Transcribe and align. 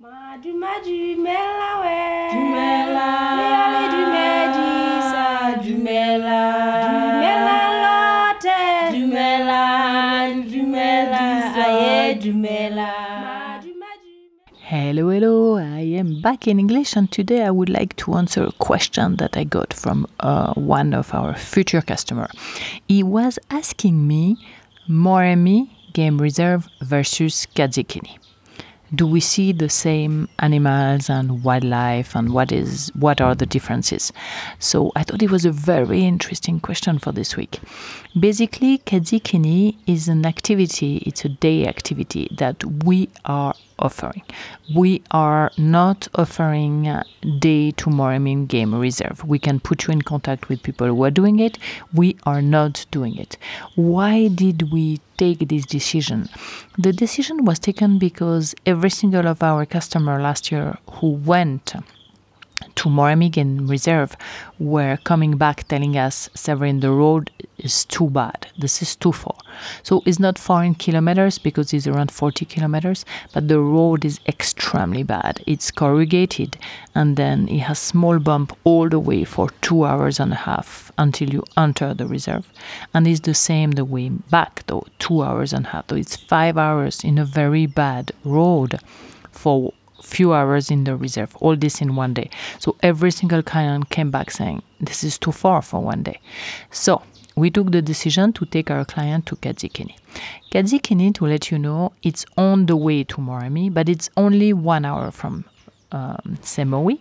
We 0.00 0.06
Dumela. 0.06 0.44
Leale 3.38 3.82
dumedisa 3.90 5.26
Dumela. 5.60 6.40
Dumela 6.86 7.58
lote 7.82 8.58
Dumela, 8.94 9.62
dumela, 10.46 11.24
aye, 11.56 12.14
dumela. 12.22 12.90
Hello, 14.60 15.08
hello, 15.10 15.56
I 15.56 15.80
am 15.80 16.22
back 16.22 16.46
in 16.46 16.60
English, 16.60 16.94
and 16.94 17.10
today 17.10 17.42
I 17.42 17.50
would 17.50 17.68
like 17.68 17.96
to 17.96 18.14
answer 18.14 18.44
a 18.44 18.52
question 18.52 19.16
that 19.16 19.36
I 19.36 19.42
got 19.42 19.74
from 19.74 20.06
uh, 20.20 20.54
one 20.54 20.94
of 20.94 21.12
our 21.12 21.34
future 21.34 21.82
customer. 21.82 22.28
He 22.86 23.02
was 23.02 23.40
asking 23.50 24.06
me 24.06 24.36
Moremi 24.88 25.68
Game 25.92 26.20
Reserve 26.20 26.68
versus 26.82 27.48
Katzikini. 27.56 28.16
Do 28.94 29.06
we 29.06 29.20
see 29.20 29.52
the 29.52 29.68
same 29.68 30.28
animals 30.38 31.10
and 31.10 31.44
wildlife, 31.44 32.14
and 32.16 32.32
what 32.32 32.52
is 32.52 32.90
what 32.94 33.20
are 33.20 33.34
the 33.34 33.46
differences? 33.46 34.12
So 34.58 34.92
I 34.96 35.02
thought 35.02 35.22
it 35.22 35.30
was 35.30 35.44
a 35.44 35.52
very 35.52 36.04
interesting 36.04 36.58
question 36.58 36.98
for 36.98 37.12
this 37.12 37.36
week. 37.36 37.60
Basically, 38.18 38.78
Katzikini 38.78 39.76
is 39.86 40.08
an 40.08 40.24
activity, 40.24 41.02
it's 41.06 41.24
a 41.24 41.28
day 41.28 41.66
activity 41.66 42.28
that 42.38 42.64
we 42.84 43.10
are 43.24 43.54
offering. 43.78 44.22
We 44.74 45.02
are 45.10 45.50
not 45.56 46.08
offering 46.14 46.84
day 47.38 47.70
to 47.72 47.90
Moremi 47.90 48.46
Game 48.46 48.74
Reserve. 48.74 49.24
We 49.24 49.38
can 49.38 49.60
put 49.60 49.86
you 49.86 49.92
in 49.92 50.02
contact 50.02 50.48
with 50.48 50.62
people 50.62 50.86
who 50.88 51.04
are 51.04 51.10
doing 51.10 51.38
it. 51.38 51.58
We 51.92 52.16
are 52.24 52.42
not 52.42 52.86
doing 52.90 53.16
it. 53.16 53.36
Why 53.74 54.28
did 54.28 54.72
we 54.72 55.00
take 55.16 55.48
this 55.48 55.66
decision? 55.66 56.28
The 56.78 56.92
decision 56.92 57.44
was 57.44 57.58
taken 57.58 57.98
because 57.98 58.54
every 58.66 58.90
single 58.90 59.26
of 59.26 59.42
our 59.42 59.66
customer 59.66 60.20
last 60.20 60.52
year 60.52 60.78
who 60.92 61.10
went 61.10 61.74
to 62.74 62.88
Moremi 62.88 63.30
Game 63.30 63.66
Reserve 63.68 64.16
were 64.58 64.98
coming 65.04 65.36
back 65.36 65.66
telling 65.68 65.96
us, 65.96 66.28
Severin, 66.34 66.80
the 66.80 66.90
road 66.90 67.30
is 67.58 67.84
too 67.84 68.08
bad. 68.10 68.46
This 68.58 68.82
is 68.82 68.96
too 68.96 69.12
far. 69.12 69.36
So 69.82 70.02
it's 70.06 70.18
not 70.18 70.38
far 70.38 70.64
in 70.64 70.74
kilometers 70.74 71.38
because 71.38 71.72
it's 71.72 71.86
around 71.86 72.10
40 72.10 72.44
kilometers, 72.44 73.04
but 73.32 73.48
the 73.48 73.60
road 73.60 74.04
is 74.04 74.20
extremely 74.26 75.02
bad. 75.02 75.42
It's 75.46 75.70
corrugated 75.70 76.56
and 76.94 77.16
then 77.16 77.48
it 77.48 77.60
has 77.60 77.78
small 77.78 78.18
bump 78.18 78.56
all 78.64 78.88
the 78.88 79.00
way 79.00 79.24
for 79.24 79.50
two 79.60 79.84
hours 79.84 80.20
and 80.20 80.32
a 80.32 80.36
half 80.36 80.92
until 80.98 81.30
you 81.30 81.44
enter 81.56 81.94
the 81.94 82.06
reserve. 82.06 82.52
And 82.94 83.06
it's 83.06 83.20
the 83.20 83.34
same 83.34 83.72
the 83.72 83.84
way 83.84 84.08
back 84.08 84.64
though, 84.66 84.86
two 84.98 85.22
hours 85.22 85.52
and 85.52 85.66
a 85.66 85.68
half. 85.70 85.86
So 85.90 85.96
it's 85.96 86.16
five 86.16 86.56
hours 86.56 87.02
in 87.04 87.18
a 87.18 87.24
very 87.24 87.66
bad 87.66 88.12
road 88.24 88.80
for 89.30 89.72
few 90.18 90.34
hours 90.34 90.68
in 90.68 90.82
the 90.82 90.96
reserve, 90.96 91.36
all 91.36 91.54
this 91.54 91.80
in 91.80 91.94
one 91.94 92.12
day. 92.12 92.28
So 92.58 92.74
every 92.82 93.12
single 93.12 93.40
client 93.40 93.88
came 93.90 94.10
back 94.10 94.32
saying, 94.32 94.62
This 94.80 95.04
is 95.04 95.16
too 95.16 95.30
far 95.30 95.62
for 95.62 95.80
one 95.80 96.02
day. 96.02 96.18
So 96.72 97.02
we 97.36 97.50
took 97.50 97.70
the 97.70 97.80
decision 97.80 98.32
to 98.32 98.44
take 98.44 98.68
our 98.68 98.84
client 98.84 99.26
to 99.26 99.36
Katzikini. 99.36 99.94
Katzikini, 100.50 101.14
to 101.14 101.26
let 101.26 101.52
you 101.52 101.58
know, 101.58 101.92
it's 102.02 102.26
on 102.36 102.66
the 102.66 102.74
way 102.74 103.04
to 103.04 103.18
Moremi, 103.18 103.72
but 103.72 103.88
it's 103.88 104.10
only 104.16 104.52
one 104.52 104.84
hour 104.84 105.12
from 105.12 105.44
um, 105.92 106.36
Semowi. 106.42 106.98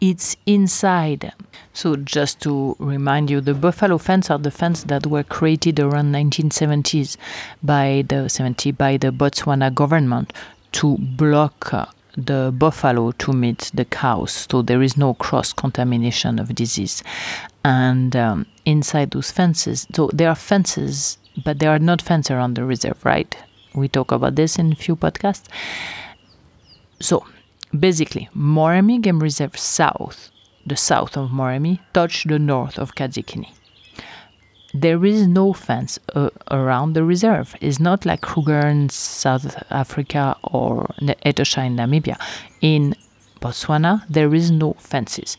It's 0.00 0.36
inside. 0.46 1.32
So 1.72 1.96
just 1.96 2.40
to 2.42 2.76
remind 2.78 3.28
you, 3.28 3.40
the 3.40 3.54
buffalo 3.54 3.98
fence 3.98 4.30
are 4.30 4.38
the 4.38 4.52
fence 4.52 4.84
that 4.84 5.04
were 5.08 5.24
created 5.24 5.80
around 5.80 6.14
1970s 6.14 7.16
by 7.60 8.04
the 8.08 8.28
70 8.28 8.70
by 8.70 8.98
the 8.98 9.10
Botswana 9.10 9.74
government 9.74 10.32
to 10.72 10.96
block 10.98 11.74
uh, 11.74 11.86
the 12.16 12.52
buffalo 12.56 13.12
to 13.12 13.32
meet 13.32 13.70
the 13.74 13.84
cows, 13.84 14.46
so 14.50 14.62
there 14.62 14.82
is 14.82 14.96
no 14.96 15.14
cross 15.14 15.52
contamination 15.52 16.38
of 16.38 16.54
disease. 16.54 17.02
And 17.64 18.14
um, 18.16 18.46
inside 18.64 19.12
those 19.12 19.30
fences, 19.30 19.86
so 19.94 20.10
there 20.12 20.28
are 20.28 20.34
fences, 20.34 21.18
but 21.44 21.58
there 21.58 21.70
are 21.70 21.78
not 21.78 22.02
fences 22.02 22.30
around 22.30 22.54
the 22.54 22.64
reserve, 22.64 23.04
right? 23.04 23.36
We 23.74 23.88
talk 23.88 24.12
about 24.12 24.34
this 24.34 24.58
in 24.58 24.72
a 24.72 24.76
few 24.76 24.96
podcasts. 24.96 25.46
So 27.00 27.24
basically, 27.78 28.28
Moremi 28.36 29.00
Game 29.00 29.20
Reserve 29.20 29.56
South, 29.56 30.30
the 30.66 30.76
south 30.76 31.16
of 31.16 31.30
Moremi, 31.30 31.80
touch 31.92 32.24
the 32.24 32.38
north 32.38 32.78
of 32.78 32.94
Katzikini 32.94 33.48
there 34.74 35.04
is 35.04 35.26
no 35.26 35.52
fence 35.52 35.98
uh, 36.14 36.30
around 36.50 36.94
the 36.94 37.04
reserve. 37.04 37.54
It's 37.60 37.78
not 37.78 38.06
like 38.06 38.22
Kruger 38.22 38.60
in 38.60 38.88
South 38.88 39.62
Africa 39.70 40.36
or 40.44 40.86
Etosha 41.00 41.66
in 41.66 41.76
Namibia. 41.76 42.18
In 42.62 42.94
Botswana, 43.40 44.04
there 44.08 44.34
is 44.34 44.50
no 44.50 44.74
fences. 44.74 45.36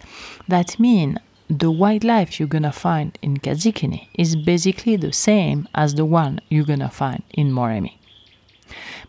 That 0.48 0.80
means 0.80 1.18
the 1.50 1.72
wildlife 1.72 2.40
you're 2.40 2.48
gonna 2.48 2.72
find 2.72 3.18
in 3.22 3.38
Katzikini 3.38 4.08
is 4.14 4.36
basically 4.36 4.98
the 4.98 5.14
same 5.14 5.68
as 5.74 5.96
the 5.96 6.06
one 6.06 6.40
you're 6.50 6.66
gonna 6.66 6.90
find 6.90 7.24
in 7.32 7.52
Moremi. 7.52 7.98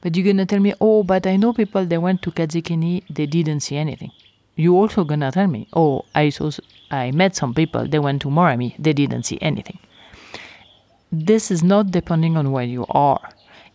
But 0.00 0.16
you're 0.16 0.26
gonna 0.26 0.46
tell 0.46 0.60
me, 0.60 0.74
oh, 0.80 1.02
but 1.02 1.26
I 1.26 1.36
know 1.36 1.52
people 1.52 1.84
they 1.84 1.98
went 1.98 2.22
to 2.22 2.30
Katzikini, 2.30 3.04
they 3.10 3.26
didn't 3.26 3.60
see 3.60 3.76
anything. 3.76 4.10
You 4.56 4.76
also 4.76 5.04
gonna 5.04 5.32
tell 5.32 5.48
me, 5.48 5.68
oh, 5.74 6.04
I 6.14 6.30
saw, 6.30 6.50
I 6.91 7.10
met 7.10 7.36
some 7.36 7.52
people, 7.52 7.86
they 7.86 7.98
went 7.98 8.22
to 8.22 8.28
Moremi, 8.28 8.74
they 8.78 8.92
didn't 8.92 9.24
see 9.24 9.38
anything 9.42 9.78
this 11.14 11.50
is 11.50 11.62
not 11.62 11.91
depending 11.91 12.36
on 12.36 12.52
where 12.52 12.64
you 12.64 12.86
are. 12.91 13.28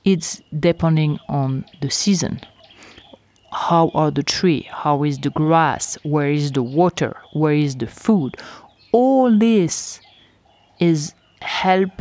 It's 0.05 0.41
depending 0.59 1.19
on 1.27 1.65
the 1.81 1.89
season. 1.89 2.41
How 3.51 3.91
are 3.93 4.11
the 4.11 4.23
tree? 4.23 4.67
How 4.71 5.03
is 5.03 5.17
the 5.17 5.29
grass? 5.31 5.97
Where 6.03 6.29
is 6.29 6.51
the 6.51 6.63
water? 6.63 7.17
Where 7.33 7.53
is 7.53 7.75
the 7.75 7.87
food? 7.87 8.37
All 8.91 9.37
this 9.37 9.99
is 10.79 11.13
help 11.41 11.91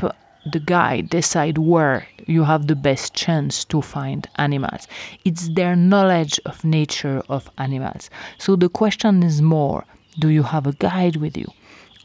the 0.52 0.60
guide 0.60 1.10
decide 1.10 1.58
where 1.58 2.06
you 2.26 2.44
have 2.44 2.66
the 2.66 2.76
best 2.76 3.14
chance 3.14 3.64
to 3.66 3.82
find 3.82 4.28
animals. 4.36 4.86
It's 5.24 5.48
their 5.48 5.76
knowledge 5.76 6.40
of 6.46 6.64
nature 6.64 7.22
of 7.28 7.50
animals. 7.58 8.10
So 8.38 8.56
the 8.56 8.68
question 8.68 9.22
is 9.22 9.42
more 9.42 9.84
do 10.18 10.28
you 10.28 10.42
have 10.42 10.66
a 10.66 10.72
guide 10.72 11.16
with 11.16 11.36
you 11.36 11.46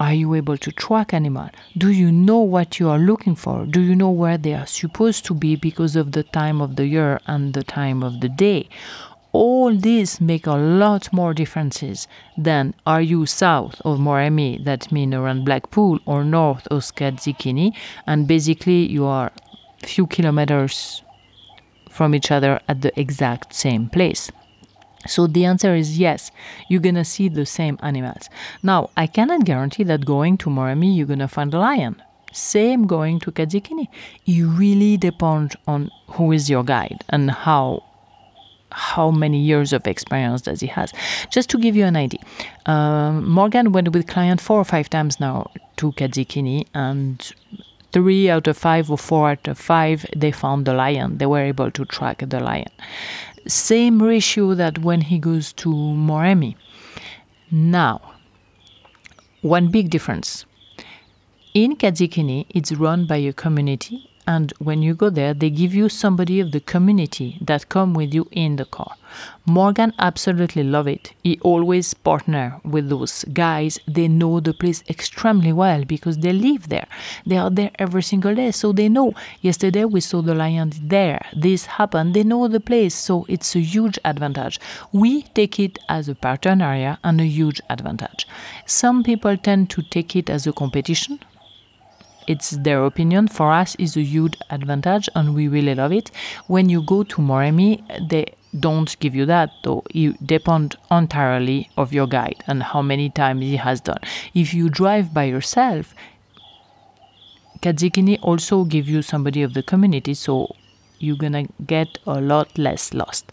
are 0.03 0.14
you 0.14 0.34
able 0.34 0.58
to 0.58 0.69
track 0.69 1.14
animal? 1.14 1.50
Do 1.78 1.90
you 1.90 2.12
know 2.12 2.40
what 2.40 2.78
you 2.78 2.90
are 2.90 3.00
looking 3.00 3.36
for? 3.36 3.66
Do 3.66 3.80
you 3.80 3.96
know 3.96 4.09
where 4.09 4.38
they 4.38 4.53
are 4.53 4.66
supposed 4.66 5.24
to 5.28 5.34
be 5.34 5.56
because 5.56 5.96
of 5.96 6.12
the 6.12 6.24
time 6.24 6.59
of 6.59 6.75
the 6.75 6.86
year 6.86 7.22
and 7.25 7.53
the 7.53 7.64
time 7.64 8.03
of 8.03 8.19
the 8.19 8.28
day? 8.28 8.68
All 9.31 9.74
these 9.74 10.19
make 10.19 10.46
a 10.46 10.56
lot 10.56 11.14
more 11.14 11.34
differences 11.34 12.09
than 12.38 12.74
are 12.86 13.02
you 13.02 13.25
south 13.25 13.81
of 13.86 13.97
Moremi, 13.97 14.62
that 14.66 14.91
means 14.91 15.16
around 15.16 15.46
Blackpool, 15.46 16.00
or 16.06 16.25
north 16.25 16.68
of 16.68 16.81
Katzikini, 16.81 17.72
and 18.06 18.28
basically 18.28 18.85
you 18.85 19.06
are 19.06 19.31
few 19.85 20.06
kilometers 20.06 21.02
from 21.90 22.14
each 22.14 22.30
other 22.30 22.59
at 22.68 22.81
the 22.81 22.91
exact 23.00 23.53
same 23.53 23.88
place. 23.88 24.30
So 25.08 25.28
the 25.28 25.46
answer 25.46 25.75
is 25.75 26.00
yes, 26.00 26.31
you're 26.69 26.81
gonna 26.81 27.06
see 27.06 27.30
the 27.30 27.46
same 27.46 27.78
animals. 27.81 28.30
Now, 28.62 28.90
I 28.96 29.08
cannot 29.08 29.46
guarantee 29.46 29.84
that 29.84 30.06
going 30.06 30.38
to 30.40 30.50
Moremi 30.50 30.96
you're 30.96 31.08
gonna 31.08 31.28
find 31.28 31.53
a 31.53 31.59
lion. 31.59 32.02
Same 32.31 32.88
going 32.88 33.19
to 33.19 33.31
Katzikini. 33.31 33.88
It 34.25 34.44
really 34.44 34.97
depends 34.97 35.56
on 35.68 35.91
who 36.08 36.31
is 36.31 36.50
your 36.50 36.64
guide 36.64 37.03
and 37.09 37.30
how 37.30 37.84
how 38.72 39.12
many 39.12 39.38
years 39.38 39.72
of 39.72 39.86
experience 39.86 40.41
does 40.41 40.59
he 40.59 40.66
has. 40.66 40.91
Just 41.30 41.47
to 41.52 41.59
give 41.59 41.75
you 41.75 41.85
an 41.85 41.96
idea, 41.96 42.20
um, 42.66 43.30
Morgan 43.30 43.72
went 43.72 43.94
with 43.94 44.08
client 44.08 44.41
four 44.41 44.59
or 44.59 44.64
five 44.64 44.90
times 44.90 45.20
now 45.20 45.52
to 45.78 45.91
Katzikini 45.91 46.66
and 46.74 47.31
three 47.91 48.31
out 48.31 48.47
of 48.47 48.58
five 48.58 48.90
or 48.90 48.97
four 48.97 49.30
out 49.30 49.47
of 49.47 49.59
five 49.59 50.08
they 50.16 50.31
found 50.31 50.66
the 50.66 50.74
lion. 50.74 51.20
They 51.20 51.28
were 51.28 51.41
able 51.41 51.70
to 51.70 51.85
track 51.85 52.24
the 52.28 52.40
lion 52.40 52.72
same 53.47 54.01
ratio 54.01 54.53
that 54.55 54.79
when 54.79 55.01
he 55.01 55.19
goes 55.19 55.53
to 55.53 55.69
Moremi. 55.69 56.55
Now, 57.51 58.13
one 59.41 59.69
big 59.69 59.90
difference. 59.90 60.45
In 61.53 61.75
Katzikini, 61.75 62.45
it's 62.49 62.72
run 62.72 63.05
by 63.05 63.17
a 63.17 63.34
community, 63.34 64.09
and 64.25 64.53
when 64.59 64.81
you 64.81 64.93
go 64.93 65.09
there, 65.09 65.34
they 65.34 65.49
give 65.49 65.73
you 65.73 65.90
somebody 65.90 66.40
of 66.40 66.52
the 66.52 66.59
community 66.59 67.37
that 67.41 67.70
come 67.70 67.93
with 67.93 68.14
you 68.14 68.28
in 68.31 68.55
the 68.55 68.66
car. 68.66 68.96
Morgan 69.46 69.93
absolutely 69.99 70.64
love 70.64 70.87
it. 70.87 71.14
He 71.23 71.40
always 71.41 71.93
partner 71.93 72.59
with 72.64 72.90
those 72.90 73.25
guys. 73.25 73.79
They 73.87 74.08
know 74.08 74.40
the 74.40 74.53
place 74.53 74.84
extremely 74.90 75.53
well 75.53 75.84
because 75.85 76.17
they 76.17 76.34
live 76.34 76.70
there. 76.70 76.87
They 77.25 77.37
are 77.37 77.49
there 77.49 77.72
every 77.78 78.03
single 78.03 78.34
day, 78.34 78.52
so 78.52 78.72
they 78.72 78.90
know. 78.90 79.14
Yesterday 79.41 79.85
we 79.85 80.02
saw 80.02 80.22
the 80.22 80.34
lion 80.34 80.72
there. 80.81 81.25
This 81.35 81.66
happened. 81.66 82.14
They 82.14 82.23
know 82.23 82.47
the 82.47 82.59
place, 82.59 82.96
so 82.96 83.25
it's 83.29 83.55
a 83.55 83.59
huge 83.59 83.99
advantage. 84.05 84.59
We 84.91 85.23
take 85.23 85.59
it 85.59 85.78
as 85.90 86.09
a 86.09 86.16
partner 86.16 86.66
area 86.66 86.99
and 87.03 87.20
a 87.20 87.25
huge 87.25 87.61
advantage. 87.70 88.28
Some 88.66 89.03
people 89.03 89.37
tend 89.37 89.70
to 89.72 89.81
take 89.81 90.16
it 90.16 90.29
as 90.29 90.47
a 90.47 90.53
competition 90.53 91.20
it's 92.28 92.52
their 92.52 92.84
opinion. 92.85 93.28
For 93.28 93.52
us, 93.52 93.75
is 93.75 93.97
a 93.97 94.02
huge 94.02 94.37
advantage, 94.49 95.09
and 95.16 95.34
we 95.35 95.47
really 95.47 95.75
love 95.75 95.91
it. 95.91 96.11
When 96.47 96.70
you 96.70 96.81
go 96.81 97.03
to 97.03 97.17
Moremi, 97.17 97.81
they 98.09 98.25
don't 98.59 98.97
give 98.99 99.16
you 99.16 99.25
that 99.25 99.49
though 99.64 99.84
you 99.91 100.14
depend 100.23 100.75
entirely 100.91 101.70
of 101.75 101.91
your 101.91 102.05
guide 102.05 102.43
and 102.46 102.61
how 102.61 102.81
many 102.84 103.09
times 103.09 103.41
he 103.41 103.55
has 103.55 103.81
done 103.81 103.97
if 104.35 104.53
you 104.53 104.70
drive 104.70 105.11
by 105.14 105.23
yourself 105.23 105.96
Katzikini 107.61 108.20
also 108.22 108.64
give 108.64 108.87
you 108.87 109.02
somebody 109.02 109.41
of 109.41 109.53
the 109.55 109.64
community 109.64 110.14
so 110.14 110.55
you're 111.03 111.17
gonna 111.17 111.46
get 111.67 112.00
a 112.05 112.20
lot 112.22 112.58
less 112.58 112.94
lost. 112.94 113.32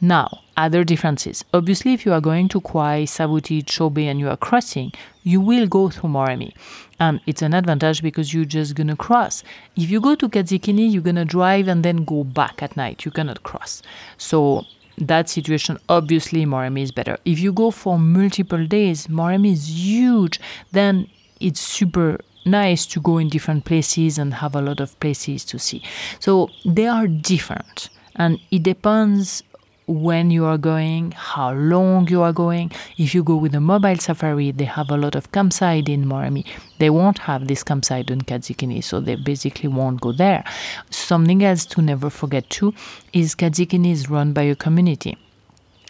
Now, 0.00 0.40
other 0.56 0.84
differences. 0.84 1.44
Obviously, 1.52 1.92
if 1.92 2.06
you 2.06 2.12
are 2.12 2.20
going 2.20 2.48
to 2.48 2.60
Khwai, 2.60 3.04
Savuti, 3.04 3.64
Chobe, 3.64 4.06
and 4.06 4.18
you 4.18 4.28
are 4.28 4.36
crossing, 4.36 4.92
you 5.22 5.40
will 5.40 5.66
go 5.66 5.88
through 5.88 6.10
Moremi. 6.10 6.52
And 6.98 7.18
um, 7.18 7.20
it's 7.26 7.42
an 7.42 7.52
advantage 7.52 8.02
because 8.02 8.32
you're 8.32 8.44
just 8.44 8.74
gonna 8.74 8.96
cross. 8.96 9.42
If 9.76 9.90
you 9.90 10.00
go 10.00 10.14
to 10.14 10.28
Katzikini, 10.28 10.92
you're 10.92 11.02
gonna 11.02 11.24
drive 11.24 11.68
and 11.68 11.82
then 11.82 12.04
go 12.04 12.24
back 12.24 12.62
at 12.62 12.76
night. 12.76 13.04
You 13.04 13.10
cannot 13.10 13.42
cross. 13.42 13.82
So 14.16 14.64
that 14.98 15.28
situation, 15.28 15.78
obviously, 15.88 16.46
Moremi 16.46 16.82
is 16.82 16.92
better. 16.92 17.18
If 17.24 17.38
you 17.38 17.52
go 17.52 17.70
for 17.70 17.98
multiple 17.98 18.66
days, 18.66 19.08
Moremi 19.08 19.52
is 19.52 19.68
huge. 19.68 20.40
Then 20.72 21.08
it's 21.40 21.60
super 21.60 22.18
nice 22.46 22.86
to 22.86 23.00
go 23.00 23.18
in 23.18 23.28
different 23.28 23.64
places 23.64 24.18
and 24.18 24.34
have 24.34 24.54
a 24.54 24.62
lot 24.62 24.80
of 24.80 24.98
places 25.00 25.44
to 25.46 25.58
see. 25.58 25.82
So 26.20 26.50
they 26.64 26.86
are 26.86 27.06
different 27.06 27.88
and 28.14 28.40
it 28.50 28.62
depends 28.62 29.42
when 29.88 30.32
you 30.32 30.44
are 30.44 30.58
going, 30.58 31.12
how 31.12 31.52
long 31.52 32.08
you 32.08 32.22
are 32.22 32.32
going. 32.32 32.72
If 32.98 33.14
you 33.14 33.22
go 33.22 33.36
with 33.36 33.54
a 33.54 33.60
mobile 33.60 33.96
safari, 33.96 34.50
they 34.50 34.64
have 34.64 34.90
a 34.90 34.96
lot 34.96 35.14
of 35.14 35.30
campsite 35.30 35.88
in 35.88 36.06
Moremi. 36.06 36.44
They 36.78 36.90
won't 36.90 37.18
have 37.18 37.46
this 37.46 37.62
campsite 37.62 38.10
in 38.10 38.22
Katzikini, 38.22 38.82
so 38.82 39.00
they 39.00 39.14
basically 39.14 39.68
won't 39.68 40.00
go 40.00 40.12
there. 40.12 40.44
Something 40.90 41.44
else 41.44 41.64
to 41.66 41.82
never 41.82 42.10
forget 42.10 42.50
too 42.50 42.74
is 43.12 43.36
Katzikini 43.36 43.92
is 43.92 44.10
run 44.10 44.32
by 44.32 44.42
a 44.42 44.56
community 44.56 45.16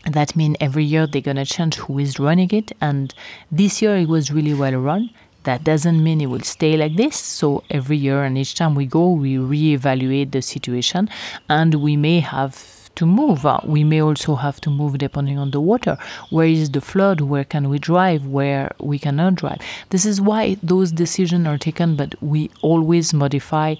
that 0.06 0.36
means 0.36 0.56
every 0.60 0.84
year 0.84 1.06
they're 1.06 1.20
going 1.20 1.36
to 1.36 1.44
change 1.44 1.76
who 1.76 1.98
is 1.98 2.18
running 2.20 2.50
it 2.52 2.70
and 2.80 3.12
this 3.50 3.82
year 3.82 3.96
it 3.96 4.08
was 4.08 4.30
really 4.30 4.54
well 4.54 4.74
run 4.74 5.10
that 5.46 5.64
doesn't 5.64 6.02
mean 6.02 6.20
it 6.20 6.26
will 6.26 6.40
stay 6.40 6.76
like 6.76 6.96
this. 6.96 7.16
So 7.16 7.64
every 7.70 7.96
year 7.96 8.22
and 8.24 8.36
each 8.38 8.54
time 8.54 8.74
we 8.74 8.86
go, 8.86 9.10
we 9.10 9.36
reevaluate 9.36 10.30
the 10.32 10.42
situation 10.42 11.08
and 11.48 11.74
we 11.76 11.96
may 11.96 12.20
have 12.20 12.54
to 12.96 13.06
move. 13.06 13.44
Uh, 13.46 13.60
We 13.64 13.84
may 13.84 14.00
also 14.02 14.34
have 14.36 14.60
to 14.62 14.70
move 14.70 14.98
depending 14.98 15.38
on 15.38 15.50
the 15.50 15.60
water. 15.60 15.96
Where 16.30 16.46
is 16.46 16.70
the 16.70 16.80
flood? 16.80 17.20
Where 17.20 17.44
can 17.44 17.68
we 17.68 17.78
drive? 17.78 18.26
Where 18.26 18.72
we 18.80 18.98
cannot 18.98 19.34
drive? 19.36 19.60
This 19.90 20.04
is 20.06 20.20
why 20.20 20.56
those 20.62 20.92
decisions 20.92 21.46
are 21.46 21.58
taken, 21.58 21.96
but 21.96 22.14
we 22.22 22.50
always 22.62 23.12
modify 23.12 23.74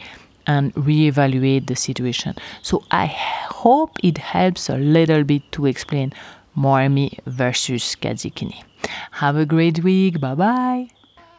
and 0.46 0.72
reevaluate 0.74 1.66
the 1.66 1.76
situation. 1.76 2.34
So 2.62 2.82
I 2.90 3.06
hope 3.06 3.96
it 4.02 4.18
helps 4.18 4.68
a 4.68 4.76
little 4.76 5.24
bit 5.24 5.42
to 5.52 5.66
explain 5.66 6.12
Moremi 6.56 7.18
versus 7.26 7.96
Katzikini. 8.00 8.62
Have 9.12 9.36
a 9.36 9.46
great 9.46 9.82
week. 9.82 10.20
Bye 10.20 10.34
bye. 10.34 10.95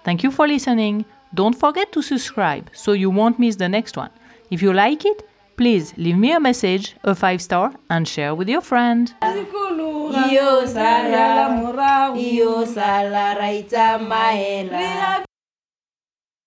Thank 0.07 0.23
you 0.23 0.31
for 0.31 0.47
listening. 0.47 1.03
Don't 1.33 1.53
forget 1.53 1.91
to 1.91 2.01
subscribe 2.01 2.69
so 2.71 2.93
you 2.93 3.09
won't 3.09 3.39
miss 3.39 3.57
the 3.57 3.67
next 3.67 3.97
one. 3.97 4.09
If 4.49 4.61
you 4.61 4.71
like 4.71 5.03
it, 5.03 5.27
please 5.57 5.93
leave 5.97 6.15
me 6.15 6.31
a 6.31 6.39
message, 6.39 6.95
a 7.03 7.13
five 7.13 7.41
star, 7.41 7.73
and 7.89 8.07
share 8.07 8.33
with 8.33 8.47
your 8.47 8.61
friend. 8.61 9.13